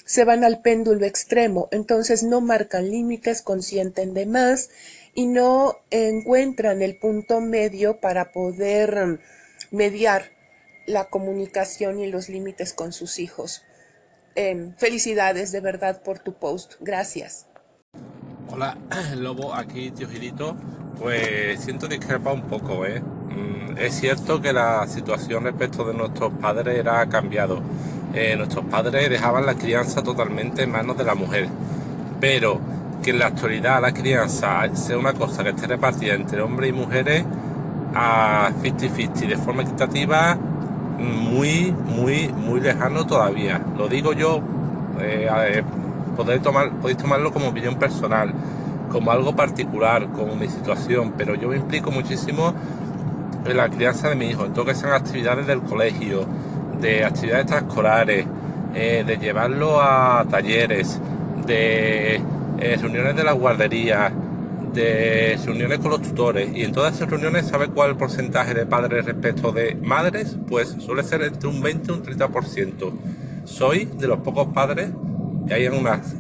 se 0.05 0.25
van 0.25 0.43
al 0.43 0.63
péndulo 0.63 1.05
extremo, 1.05 1.69
entonces 1.71 2.23
no 2.23 2.41
marcan 2.41 2.91
límites, 2.91 3.43
consienten 3.43 4.15
de 4.15 4.25
más 4.25 4.71
y 5.15 5.27
no 5.27 5.77
encuentran 5.91 6.81
el 6.81 6.99
punto 6.99 7.41
medio 7.41 8.01
para 8.01 8.33
poder 8.33 9.21
mediar 9.71 10.38
la 10.89 11.05
comunicación 11.05 12.01
y 12.01 12.11
los 12.11 12.29
límites 12.29 12.73
con 12.73 12.93
sus 12.93 13.19
hijos. 13.19 13.63
Em, 14.35 14.75
felicidades 14.77 15.53
de 15.53 15.61
verdad 15.61 16.03
por 16.03 16.19
tu 16.19 16.33
post. 16.35 16.75
Gracias. 16.81 17.47
Hola, 18.51 18.77
Lobo, 19.17 19.55
aquí 19.55 19.91
tío 19.91 20.09
Girito. 20.09 20.57
Pues 20.99 21.61
siento 21.61 21.87
discrepar 21.87 22.35
un 22.35 22.43
poco, 22.43 22.87
¿eh? 22.87 23.01
Mm, 23.01 23.79
es 23.79 23.95
cierto 23.95 24.41
que 24.41 24.53
la 24.53 24.87
situación 24.87 25.45
respecto 25.45 25.85
de 25.85 25.95
nuestros 25.95 26.33
padres 26.35 26.79
era 26.79 27.07
cambiado. 27.09 27.61
Eh, 28.15 28.35
nuestros 28.37 28.65
padres 28.65 29.11
dejaban 29.11 29.45
la 29.45 29.55
crianza 29.55 30.03
totalmente 30.03 30.63
en 30.63 30.71
manos 30.71 30.97
de 30.97 31.05
la 31.05 31.15
mujer. 31.15 31.49
Pero 32.19 32.61
que 33.03 33.11
en 33.11 33.19
la 33.19 33.27
actualidad 33.27 33.83
la 33.83 33.93
crianza 33.93 34.75
sea 34.75 34.97
una 34.97 35.13
cosa 35.13 35.45
que 35.45 35.51
esté 35.51 35.67
repartida 35.67 36.15
entre 36.15 36.41
hombres 36.41 36.71
y 36.71 36.73
mujeres 36.73 37.25
a 37.95 38.51
50-50 38.63 39.29
de 39.29 39.37
forma 39.37 39.63
equitativa 39.63 40.39
muy, 40.99 41.73
muy, 41.73 42.29
muy 42.29 42.61
lejano 42.61 43.07
todavía. 43.07 43.61
Lo 43.77 43.89
digo 43.89 44.13
yo, 44.13 44.41
eh, 45.01 45.63
podéis, 46.17 46.43
tomar, 46.43 46.71
podéis 46.73 46.99
tomarlo 46.99 47.33
como 47.33 47.49
opinión 47.49 47.77
personal, 47.77 48.33
como 48.91 49.11
algo 49.11 49.35
particular, 49.35 50.09
como 50.09 50.35
mi 50.35 50.49
situación, 50.49 51.15
pero 51.17 51.35
yo 51.35 51.49
me 51.49 51.57
implico 51.57 51.91
muchísimo 51.91 52.53
en 53.45 53.57
la 53.57 53.69
crianza 53.69 54.09
de 54.09 54.17
mi 54.17 54.27
hijo, 54.27 54.45
en 54.45 54.53
todo 54.53 54.65
que 54.65 54.75
sean 54.75 54.93
actividades 54.93 55.47
del 55.47 55.61
colegio, 55.63 56.27
de 56.81 57.05
actividades 57.05 57.43
extraescolares, 57.43 58.27
eh, 58.75 59.05
de 59.07 59.17
llevarlo 59.17 59.81
a 59.81 60.25
talleres, 60.29 61.01
de 61.47 62.17
eh, 62.59 62.77
reuniones 62.81 63.17
de 63.17 63.25
la 63.25 63.33
guardería, 63.33 64.13
de 64.73 65.39
reuniones 65.45 65.79
con 65.79 65.91
los 65.91 66.03
tutores 66.03 66.51
y 66.55 66.63
en 66.63 66.73
todas 66.73 66.95
esas 66.95 67.11
reuniones 67.11 67.47
sabe 67.47 67.69
cuál 67.69 67.91
el 67.91 67.97
porcentaje 67.97 68.55
de 68.55 68.67
padres 68.67 69.05
respecto 69.05 69.53
de 69.53 69.75
madres, 69.77 70.37
pues 70.49 70.77
suele 70.81 71.03
ser 71.03 71.23
entre 71.23 71.49
un 71.49 71.61
20 71.61 71.93
y 71.93 71.95
un 71.95 72.03
30%. 72.03 72.93
Soy 73.45 73.87
de 73.87 74.07
los 74.07 74.19
pocos 74.19 74.49
padres, 74.49 74.91
y 75.47 75.53
hay 75.53 75.67
unas, 75.69 76.15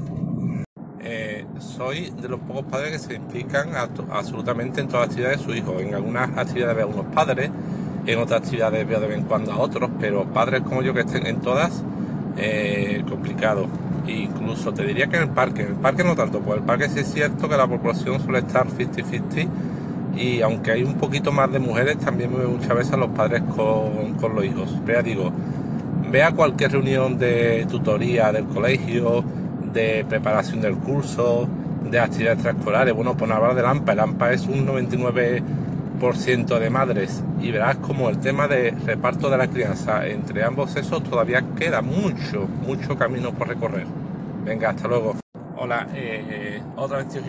eh, 1.01 1.47
soy 1.61 2.11
de 2.11 2.29
los 2.29 2.41
pocos 2.41 2.65
padres 2.65 2.93
que 2.93 2.99
se 2.99 3.15
implican 3.15 3.71
absolutamente 4.11 4.81
en 4.81 4.89
todas 4.89 5.03
las 5.03 5.11
actividades 5.11 5.39
de 5.39 5.45
su 5.45 5.55
hijo. 5.55 5.79
En 5.81 5.95
algunas 5.95 6.37
actividades 6.37 6.77
veo 6.77 6.87
a 6.87 6.89
unos 6.89 7.07
padres, 7.15 7.51
en 8.07 8.19
otras 8.19 8.41
actividades 8.41 8.89
veo 8.89 9.01
de 9.01 9.07
vez 9.09 9.19
en 9.19 9.25
cuando 9.25 9.53
a 9.53 9.59
otros, 9.59 9.91
pero 10.01 10.25
padres 10.33 10.63
como 10.63 10.83
yo 10.83 10.95
que 10.95 11.01
estén 11.01 11.27
en 11.27 11.41
todas, 11.41 11.83
eh, 12.39 13.05
complicado 13.09 13.69
incluso 14.13 14.73
te 14.73 14.85
diría 14.85 15.07
que 15.07 15.17
en 15.17 15.23
el 15.25 15.29
parque, 15.31 15.63
en 15.63 15.69
el 15.69 15.75
parque 15.75 16.05
no 16.05 16.15
tanto, 16.15 16.41
pues 16.41 16.59
el 16.59 16.65
parque 16.65 16.89
sí 16.89 17.01
es 17.01 17.13
cierto 17.13 17.49
que 17.49 17.57
la 17.57 17.67
población 17.67 18.21
suele 18.21 18.39
estar 18.39 18.67
50-50 18.67 19.49
y 20.17 20.41
aunque 20.41 20.73
hay 20.73 20.83
un 20.83 20.95
poquito 20.95 21.31
más 21.31 21.53
de 21.53 21.59
mujeres, 21.59 21.99
también 21.99 22.37
me 22.37 22.45
muchas 22.45 22.75
veces 22.75 22.93
a 22.93 22.97
los 22.97 23.11
padres 23.11 23.43
con, 23.55 24.35
los 24.35 24.45
hijos. 24.45 24.85
Vea, 24.85 25.01
digo, 25.01 25.31
vea 26.11 26.33
cualquier 26.33 26.73
reunión 26.73 27.19
de 27.19 27.67
tutoría 27.71 28.33
del 28.33 28.47
colegio, 28.47 29.23
de 29.73 30.05
preparación 30.09 30.61
del 30.61 30.75
curso, 30.75 31.47
de 31.89 32.01
actividades 32.01 32.39
extraescolares. 32.39 32.95
Bueno, 32.95 33.17
pues 33.17 33.31
hablar 33.31 33.55
de 33.55 33.65
AMPA, 33.65 33.93
el 33.93 34.01
AMPA 34.01 34.33
es 34.33 34.47
un 34.47 34.67
99% 34.67 35.43
de 35.99 36.71
madres 36.71 37.23
y 37.41 37.51
verás 37.51 37.77
como 37.79 38.09
el 38.09 38.19
tema 38.19 38.47
de 38.47 38.71
reparto 38.87 39.29
de 39.29 39.37
la 39.37 39.49
crianza 39.49 40.07
entre 40.07 40.45
ambos 40.45 40.71
sexos 40.71 41.03
todavía 41.03 41.43
queda 41.59 41.83
mucho, 41.83 42.47
mucho 42.65 42.97
camino 42.97 43.33
por 43.33 43.49
recorrer. 43.49 43.85
Venga, 44.45 44.71
hasta 44.71 44.87
luego. 44.87 45.17
Hola, 45.57 45.89
eh, 45.95 46.63
otra 46.77 46.99
vez 46.99 47.09
tío 47.09 47.21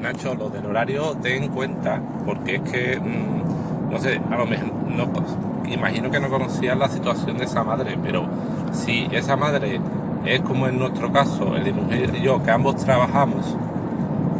Nacho, 0.00 0.36
lo 0.36 0.48
del 0.50 0.64
horario, 0.66 1.16
ten 1.20 1.42
en 1.42 1.48
cuenta, 1.50 2.00
porque 2.24 2.56
es 2.56 2.62
que, 2.62 3.00
mm, 3.00 3.90
no 3.90 3.98
sé, 3.98 4.20
a 4.30 4.36
lo 4.36 4.46
mejor, 4.46 4.68
no, 4.88 5.12
imagino 5.68 6.08
que 6.08 6.20
no 6.20 6.28
conocías 6.28 6.78
la 6.78 6.88
situación 6.88 7.36
de 7.38 7.44
esa 7.44 7.64
madre, 7.64 7.98
pero 8.00 8.28
si 8.72 9.08
esa 9.10 9.36
madre 9.36 9.80
es 10.24 10.40
como 10.42 10.68
en 10.68 10.78
nuestro 10.78 11.12
caso, 11.12 11.56
el 11.56 11.64
de 11.64 11.72
mujer 11.72 12.14
y 12.14 12.22
yo, 12.22 12.40
que 12.40 12.52
ambos 12.52 12.76
trabajamos, 12.76 13.56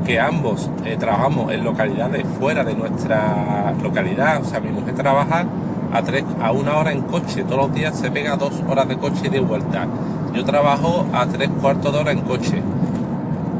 que 0.04 0.18
ambos 0.20 0.70
eh, 0.84 0.96
trabajamos 0.98 1.52
en 1.52 1.64
localidades 1.64 2.24
fuera 2.38 2.64
de 2.64 2.74
nuestra 2.74 3.72
localidad, 3.82 4.40
o 4.40 4.44
sea, 4.44 4.60
mi 4.60 4.70
mujer 4.70 4.94
trabaja 4.94 5.46
a, 5.92 6.02
tres, 6.02 6.24
a 6.40 6.52
una 6.52 6.76
hora 6.76 6.92
en 6.92 7.02
coche, 7.02 7.44
todos 7.44 7.68
los 7.68 7.74
días 7.74 7.98
se 7.98 8.10
pega 8.10 8.36
dos 8.36 8.52
horas 8.68 8.88
de 8.88 8.96
coche 8.96 9.22
y 9.24 9.28
de 9.28 9.40
vuelta 9.40 9.86
yo 10.34 10.44
trabajo 10.44 11.06
a 11.12 11.26
tres 11.26 11.50
cuartos 11.60 11.92
de 11.92 11.98
hora 11.98 12.12
en 12.12 12.20
coche, 12.22 12.62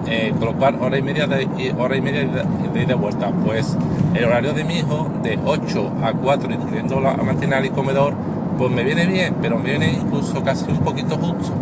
eh, 0.07 0.33
con 0.39 0.49
lo 0.49 0.55
cual 0.55 0.79
hora 0.81 0.97
y 0.97 1.03
media 1.03 1.27
de, 1.27 1.75
hora 1.79 1.97
y 1.97 2.01
media 2.01 2.25
de, 2.25 2.95
vuelta. 2.95 3.31
Pues 3.45 3.77
el 4.15 4.25
horario 4.25 4.55
de 4.55 4.65
mi 4.65 4.79
hijo, 4.79 5.11
de 5.23 5.39
8 5.45 5.93
a 6.03 6.13
4, 6.13 6.53
incluyendo 6.53 7.01
la 7.01 7.15
matinal 7.15 7.65
y 7.67 7.71
comedor, 7.71 8.15
pues 8.57 8.71
me 8.71 8.85
viene 8.85 9.07
bien, 9.07 9.37
pero 9.43 9.59
me 9.59 9.71
viene 9.71 9.93
incluso 9.93 10.43
casi 10.43 10.71
un 10.71 10.79
poquito 10.79 11.17
justo, 11.17 11.53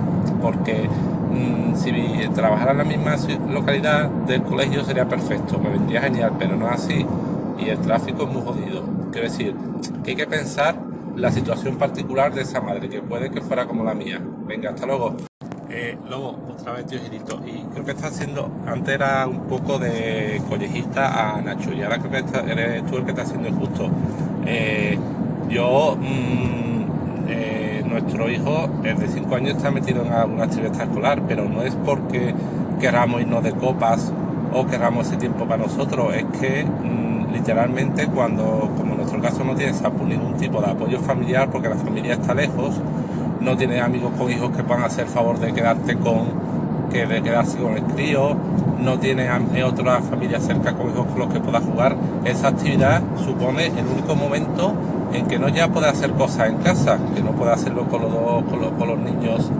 porque 0.41 0.89
mm, 1.31 1.77
si 1.77 1.93
trabajara 2.35 2.73
en 2.73 2.79
la 2.79 2.85
misma 2.85 3.17
localidad 3.51 4.09
del 4.27 4.43
colegio 4.43 4.85
sería 4.85 5.09
perfecto, 5.09 5.59
me 5.59 5.71
vendría 5.71 6.03
genial, 6.03 6.33
pero 6.39 6.57
no 6.57 6.67
es 6.67 6.75
así 6.75 7.07
y 7.59 7.69
el 7.69 7.79
tráfico 7.79 8.25
es 8.25 8.29
muy 8.33 8.43
jodido. 8.43 8.83
Quiero 9.13 9.29
decir, 9.29 9.55
que 10.03 10.11
hay 10.11 10.17
que 10.17 10.27
pensar 10.27 10.75
la 11.17 11.31
situación 11.31 11.77
particular 11.77 12.33
de 12.33 12.43
esa 12.43 12.61
madre, 12.61 12.89
que 12.89 13.03
puede 13.03 13.31
que 13.31 13.41
fuera 13.41 13.67
como 13.67 13.85
la 13.85 13.95
mía. 13.95 14.21
Venga, 14.47 14.71
hasta 14.71 14.87
luego. 14.87 15.17
Eh, 15.69 15.97
Lobo, 16.09 16.37
otra 16.51 16.73
vez 16.73 16.87
tío 16.87 16.99
Girito, 16.99 17.41
y 17.47 17.63
creo 17.73 17.85
que 17.85 17.93
está 17.93 18.09
haciendo, 18.09 18.51
antes 18.67 18.93
era 18.93 19.25
un 19.29 19.43
poco 19.43 19.79
de 19.79 20.43
collejista 20.49 21.37
a 21.37 21.41
Nacho, 21.41 21.73
y 21.73 21.83
ahora 21.83 21.99
creo 21.99 22.11
que 22.11 22.51
eres 22.51 22.85
tú 22.87 22.97
el 22.97 23.05
que 23.05 23.11
está 23.11 23.23
haciendo 23.23 23.49
injusto. 23.49 23.89
Eh, 24.47 24.99
yo, 25.49 25.97
mm, 25.97 27.29
eh, 27.29 27.60
nuestro 27.91 28.31
hijo, 28.31 28.69
el 28.85 28.99
de 28.99 29.09
5 29.09 29.35
años, 29.35 29.57
está 29.57 29.71
metido 29.71 30.03
en 30.05 30.13
alguna 30.13 30.45
actividad 30.45 30.81
escolar, 30.81 31.23
pero 31.27 31.49
no 31.49 31.63
es 31.63 31.75
porque 31.85 32.35
queramos 32.81 33.21
irnos 33.21 33.43
de 33.43 33.53
copas 33.53 34.13
o 34.55 34.67
queramos 34.67 35.09
ese 35.09 35.17
tiempo 35.17 35.45
para 35.45 35.63
nosotros, 35.63 36.15
es 36.15 36.25
que 36.41 36.65
mm, 36.65 37.33
literalmente 37.33 38.07
cuando, 38.07 38.71
como 38.77 38.93
en 38.93 38.99
nuestro 38.99 39.21
caso 39.21 39.45
no 39.45 39.55
tienes 39.55 39.83
ningún 40.07 40.35
tipo 40.35 40.61
de 40.61 40.71
apoyo 40.71 40.99
familiar 41.01 41.51
porque 41.51 41.69
la 41.69 41.77
familia 41.77 42.15
está 42.15 42.35
lejos, 42.35 42.81
no 43.41 43.57
tienes 43.57 43.83
amigos 43.83 44.13
con 44.19 44.31
hijos 44.31 44.51
que 44.57 44.63
puedan 44.63 44.85
hacer 44.85 45.07
favor 45.07 45.39
de 45.39 45.53
quedarte 45.53 45.97
con 45.97 46.51
que 46.91 47.07
de 47.07 47.23
quedarse 47.23 47.59
con 47.59 47.77
el 47.77 47.85
crío, 47.85 48.37
no 48.81 48.99
tienes 48.99 49.31
otra 49.65 50.01
familia 50.01 50.41
cerca 50.41 50.73
con 50.73 50.91
hijos 50.91 51.07
con 51.07 51.19
los 51.21 51.33
que 51.33 51.39
puedas 51.39 51.63
jugar, 51.63 51.97
esa 52.25 52.49
actividad 52.49 53.03
supone 53.25 53.67
el 53.67 53.87
único 53.87 54.17
momento 54.17 54.75
en 55.13 55.27
que 55.27 55.39
no 55.39 55.49
ya 55.49 55.69
puedes 55.69 55.91
hacer 55.91 56.13
cosas 56.13 56.49
en 56.49 56.59
casa, 56.59 56.99
que 57.15 57.23
no 57.23 57.33
puedes 57.33 57.55
hacerlo 57.55 57.89
con 57.89 58.03
los, 58.03 58.45
con 58.45 58.61
los, 58.61 58.73
con 58.73 58.89
los 58.89 58.99
niños 58.99 59.51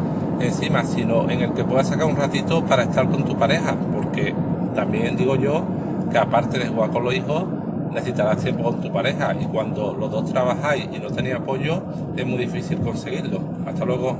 encima, 0.41 0.85
sino 0.85 1.29
en 1.31 1.41
el 1.43 1.53
que 1.53 1.65
puedas 1.65 1.89
sacar 1.89 2.07
un 2.07 2.17
ratito 2.17 2.65
para 2.65 2.85
estar 2.85 3.09
con 3.09 3.25
tu 3.25 3.37
pareja, 3.37 3.77
porque 3.95 4.35
también 4.75 5.17
digo 5.17 5.37
yo 5.37 5.65
que 6.11 6.19
aparte 6.19 6.59
de 6.59 6.69
jugar 6.69 6.91
con 6.91 7.05
los 7.05 7.15
hijos, 7.15 7.45
necesitarás 7.93 8.43
tiempo 8.43 8.65
con 8.65 8.81
tu 8.81 8.93
pareja 8.93 9.37
y 9.41 9.47
cuando 9.47 9.93
los 9.93 10.11
dos 10.11 10.31
trabajáis 10.31 10.89
y 10.93 10.99
no 10.99 11.11
tenéis 11.11 11.37
apoyo 11.37 11.83
es 12.17 12.27
muy 12.27 12.39
difícil 12.39 12.79
conseguirlo. 12.79 13.43
Hasta 13.67 13.85
luego. 13.85 14.19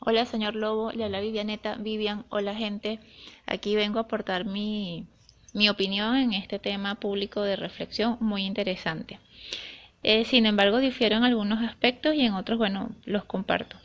Hola 0.00 0.24
señor 0.26 0.54
Lobo, 0.54 0.92
le 0.92 1.04
habla 1.04 1.20
Vivianeta. 1.20 1.76
Vivian, 1.76 2.24
hola 2.30 2.54
gente. 2.54 3.00
Aquí 3.46 3.76
vengo 3.76 3.98
a 3.98 4.02
aportar 4.02 4.44
mi, 4.44 5.06
mi 5.54 5.68
opinión 5.68 6.16
en 6.16 6.32
este 6.32 6.58
tema 6.58 6.94
público 6.96 7.42
de 7.42 7.56
reflexión 7.56 8.16
muy 8.20 8.44
interesante. 8.44 9.18
Eh, 10.02 10.24
sin 10.24 10.46
embargo, 10.46 10.78
difiero 10.78 11.16
en 11.16 11.24
algunos 11.24 11.62
aspectos 11.62 12.14
y 12.14 12.22
en 12.22 12.34
otros, 12.34 12.58
bueno, 12.58 12.90
los 13.04 13.24
comparto. 13.24 13.76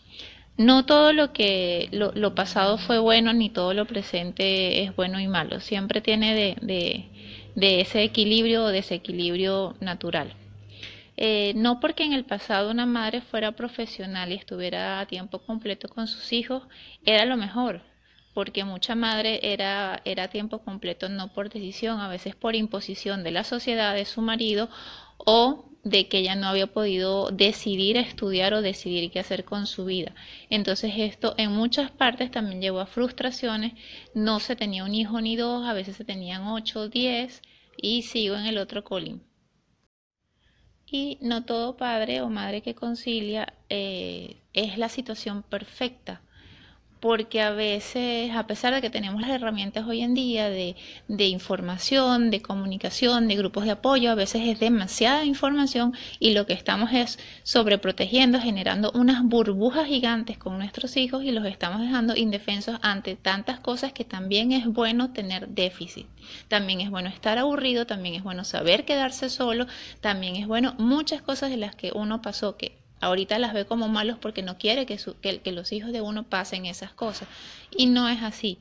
No 0.57 0.85
todo 0.85 1.13
lo 1.13 1.33
que 1.33 1.89
lo, 1.91 2.35
pasado 2.35 2.77
fue 2.77 2.99
bueno, 2.99 3.33
ni 3.33 3.49
todo 3.49 3.73
lo 3.73 3.85
presente 3.85 4.83
es 4.83 4.95
bueno 4.95 5.19
y 5.19 5.27
malo. 5.27 5.59
Siempre 5.59 5.99
tiene 6.01 6.35
de, 6.35 6.57
de 6.61 7.09
de 7.55 7.81
ese 7.81 8.03
equilibrio 8.03 8.65
o 8.65 8.67
desequilibrio 8.69 9.75
natural. 9.79 10.33
Eh, 11.15 11.53
no 11.55 11.79
porque 11.79 12.03
en 12.03 12.13
el 12.13 12.25
pasado 12.25 12.71
una 12.71 12.87
madre 12.87 13.21
fuera 13.21 13.51
profesional 13.51 14.31
y 14.31 14.35
estuviera 14.35 14.99
a 14.99 15.05
tiempo 15.05 15.39
completo 15.39 15.87
con 15.87 16.07
sus 16.07 16.33
hijos, 16.33 16.63
era 17.05 17.25
lo 17.25 17.37
mejor, 17.37 17.81
porque 18.33 18.63
mucha 18.63 18.95
madre 18.95 19.39
era, 19.43 20.01
era 20.05 20.23
a 20.23 20.27
tiempo 20.29 20.59
completo 20.59 21.09
no 21.09 21.31
por 21.31 21.49
decisión, 21.49 21.99
a 21.99 22.07
veces 22.07 22.35
por 22.35 22.55
imposición 22.55 23.23
de 23.23 23.31
la 23.31 23.43
sociedad, 23.43 23.93
de 23.93 24.05
su 24.05 24.21
marido 24.21 24.69
o 25.17 25.69
de 25.83 26.07
que 26.07 26.19
ella 26.19 26.35
no 26.35 26.47
había 26.47 26.67
podido 26.67 27.29
decidir 27.31 27.97
estudiar 27.97 28.53
o 28.53 28.61
decidir 28.61 29.11
qué 29.11 29.19
hacer 29.19 29.43
con 29.43 29.67
su 29.67 29.85
vida. 29.85 30.15
Entonces 30.49 30.93
esto 30.97 31.35
en 31.37 31.51
muchas 31.51 31.91
partes 31.91 32.31
también 32.31 32.61
llevó 32.61 32.79
a 32.79 32.85
frustraciones, 32.85 33.73
no 34.13 34.39
se 34.39 34.55
tenía 34.55 34.85
un 34.85 34.95
hijo 34.95 35.19
ni 35.19 35.35
dos, 35.35 35.65
a 35.67 35.73
veces 35.73 35.97
se 35.97 36.05
tenían 36.05 36.47
ocho, 36.47 36.87
diez 36.87 37.41
y 37.77 38.03
sigo 38.03 38.35
en 38.35 38.45
el 38.45 38.57
otro 38.57 38.83
colín. 38.83 39.23
Y 40.85 41.17
no 41.21 41.43
todo 41.43 41.75
padre 41.75 42.21
o 42.21 42.29
madre 42.29 42.61
que 42.61 42.75
concilia 42.75 43.53
eh, 43.69 44.37
es 44.53 44.77
la 44.77 44.89
situación 44.89 45.43
perfecta 45.43 46.21
porque 47.03 47.41
a 47.41 47.51
veces, 47.51 48.31
a 48.33 48.47
pesar 48.47 48.73
de 48.73 48.79
que 48.79 48.89
tenemos 48.89 49.19
las 49.19 49.31
herramientas 49.31 49.85
hoy 49.85 49.99
en 49.99 50.13
día 50.13 50.49
de, 50.49 50.77
información, 51.09 52.31
de 52.31 52.41
comunicación, 52.41 53.27
de 53.27 53.35
grupos 53.35 53.65
de 53.65 53.71
apoyo, 53.71 54.09
a 54.09 54.15
veces 54.15 54.43
es 54.45 54.61
demasiada 54.61 55.25
información 55.25 55.93
y 56.19 56.33
lo 56.33 56.45
que 56.45 56.53
estamos 56.53 56.93
es 56.93 57.19
sobreprotegiendo, 57.43 58.39
generando 58.39 58.89
unas 58.95 59.21
burbujas 59.21 59.87
gigantes 59.87 60.37
con 60.37 60.57
nuestros 60.57 60.95
hijos 60.95 61.25
y 61.25 61.31
los 61.31 61.45
estamos 61.45 61.81
dejando 61.81 62.15
indefensos 62.15 62.79
ante 62.81 63.17
tantas 63.17 63.59
cosas 63.59 63.91
que 63.91 64.05
también 64.05 64.53
es 64.53 64.65
bueno 64.65 65.11
tener 65.11 65.49
déficit. 65.49 66.07
También 66.47 66.79
es 66.79 66.89
bueno 66.89 67.09
estar 67.09 67.37
aburrido, 67.37 67.85
también 67.85 68.15
es 68.15 68.23
bueno 68.23 68.45
saber 68.45 68.85
quedarse 68.85 69.27
solo, 69.27 69.67
también 69.99 70.37
es 70.37 70.47
bueno 70.47 70.73
muchas 70.77 71.21
cosas 71.21 71.49
de 71.49 71.57
las 71.57 71.75
que 71.75 71.91
uno 71.93 72.21
pasó 72.21 72.55
que 72.55 72.82
ahorita 73.03 73.39
las 73.39 73.53
ve 73.53 73.65
como 73.65 73.87
malos 73.89 74.17
porque 74.19 74.41
no 74.41 74.57
quiere 74.57 74.85
que, 74.85 75.51
los 75.51 75.71
hijos 75.71 75.91
de 75.91 76.01
uno 76.01 76.23
pasen 76.23 76.65
esas 76.65 76.93
cosas. 76.93 77.27
Y 77.75 77.87
no 77.87 78.09
es 78.09 78.21
así. 78.23 78.59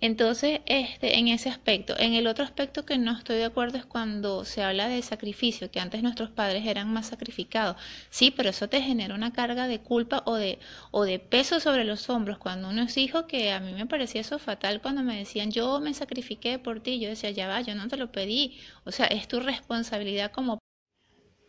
Entonces, 0.00 0.60
este, 0.66 1.18
en 1.18 1.28
ese 1.28 1.48
aspecto, 1.48 1.98
en 1.98 2.12
el 2.12 2.26
otro 2.26 2.44
aspecto 2.44 2.84
que 2.84 2.98
no 2.98 3.16
estoy 3.16 3.36
de 3.36 3.46
acuerdo 3.46 3.78
es 3.78 3.86
cuando 3.86 4.44
se 4.44 4.62
habla 4.62 4.86
de 4.88 5.00
sacrificio, 5.00 5.70
que 5.70 5.80
antes 5.80 6.02
nuestros 6.02 6.30
padres 6.30 6.66
eran 6.66 6.92
más 6.92 7.06
sacrificados. 7.06 7.76
Sí, 8.10 8.30
pero 8.30 8.50
eso 8.50 8.68
te 8.68 8.82
genera 8.82 9.14
una 9.14 9.32
carga 9.32 9.66
de 9.66 9.80
culpa 9.80 10.22
o 10.26 10.34
de, 10.34 10.58
o 10.90 11.04
de 11.04 11.20
peso 11.20 11.58
sobre 11.58 11.84
los 11.84 12.10
hombros 12.10 12.36
cuando 12.38 12.68
uno 12.68 12.82
es 12.82 12.98
hijo, 12.98 13.26
que 13.26 13.50
a 13.52 13.60
mí 13.60 13.72
me 13.72 13.86
parecía 13.86 14.20
eso 14.20 14.38
fatal 14.38 14.82
cuando 14.82 15.02
me 15.02 15.16
decían, 15.16 15.50
yo 15.50 15.80
me 15.80 15.94
sacrifiqué 15.94 16.58
por 16.58 16.80
ti, 16.80 17.00
yo 17.00 17.08
decía, 17.08 17.30
ya 17.30 17.48
va, 17.48 17.62
yo 17.62 17.74
no 17.74 17.88
te 17.88 17.96
lo 17.96 18.12
pedí. 18.12 18.58
O 18.84 18.92
sea, 18.92 19.06
es 19.06 19.26
tu 19.26 19.40
responsabilidad 19.40 20.32
como... 20.32 20.58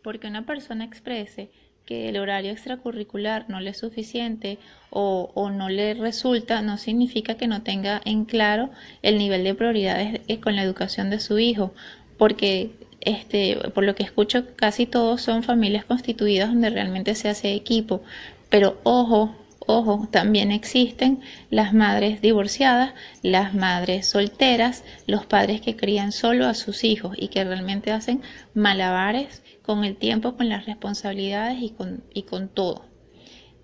Porque 0.01 0.27
una 0.27 0.45
persona 0.45 0.85
exprese 0.85 1.51
que 1.85 2.09
el 2.09 2.17
horario 2.17 2.51
extracurricular 2.51 3.45
no 3.49 3.59
le 3.59 3.71
es 3.71 3.77
suficiente 3.77 4.57
o, 4.89 5.49
no 5.51 5.69
le 5.69 5.93
resulta, 5.93 6.61
no 6.61 6.77
significa 6.77 7.35
que 7.35 7.47
no 7.47 7.61
tenga 7.63 8.01
en 8.05 8.25
claro 8.25 8.69
el 9.01 9.17
nivel 9.17 9.43
de 9.43 9.53
prioridades 9.53 10.21
eh, 10.27 10.39
con 10.39 10.55
la 10.55 10.63
educación 10.63 11.09
de 11.09 11.19
su 11.19 11.37
hijo, 11.37 11.73
porque 12.17 12.71
este, 13.01 13.57
por 13.73 13.83
lo 13.83 13.93
que 13.93 14.03
escucho, 14.03 14.55
casi 14.55 14.85
todos 14.85 15.21
son 15.21 15.43
familias 15.43 15.85
constituidas 15.85 16.49
donde 16.49 16.69
realmente 16.69 17.13
se 17.13 17.29
hace 17.29 17.53
equipo, 17.53 18.01
pero 18.49 18.79
ojo, 18.83 19.35
Ojo, 19.67 20.07
también 20.11 20.51
existen 20.51 21.21
las 21.49 21.73
madres 21.73 22.21
divorciadas, 22.21 22.93
las 23.23 23.55
madres 23.55 24.07
solteras, 24.07 24.83
los 25.07 25.25
padres 25.25 25.59
que 25.61 25.75
crían 25.75 26.11
solo 26.11 26.45
a 26.45 26.53
sus 26.53 26.83
hijos 26.83 27.15
y 27.17 27.29
que 27.29 27.43
realmente 27.43 27.91
hacen 27.91 28.21
malabares 28.53 29.41
con 29.63 29.83
el 29.83 29.97
tiempo, 29.97 30.35
con 30.37 30.49
las 30.49 30.67
responsabilidades 30.67 31.61
y 31.61 31.71
con, 31.71 32.03
y 32.13 32.23
con 32.23 32.47
todo. 32.49 32.85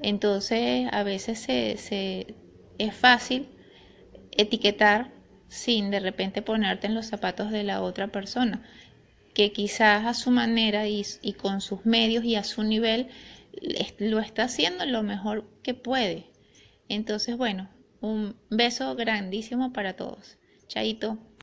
Entonces, 0.02 0.90
a 0.92 1.04
veces 1.04 1.40
se, 1.40 2.36
es 2.80 2.96
fácil 2.96 3.50
etiquetar 4.32 5.12
sin 5.50 5.92
de 5.92 6.00
repente 6.00 6.42
ponerte 6.42 6.88
en 6.88 6.96
los 6.96 7.08
zapatos 7.08 7.52
de 7.52 7.64
la 7.64 7.84
otra 7.84 8.08
persona, 8.08 8.64
que 9.36 9.52
quizás 9.52 10.06
a 10.06 10.16
su 10.16 10.32
manera 10.32 10.88
y, 10.88 11.06
y 11.22 11.34
con 11.34 11.62
sus 11.62 11.86
medios 11.86 12.24
y 12.24 12.36
a 12.36 12.44
su 12.44 12.64
nivel 12.64 13.10
lo 13.98 14.20
está 14.20 14.44
haciendo 14.44 14.86
lo 14.86 15.04
mejor 15.04 15.46
que 15.64 15.74
puede. 15.74 16.32
Entonces, 16.90 17.38
bueno, 17.38 17.70
un 18.02 18.36
beso 18.50 18.96
grandísimo 18.96 19.74
para 19.74 19.96
todos. 19.96 20.38
Chaito. 20.68 21.18